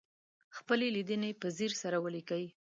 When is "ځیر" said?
1.57-1.71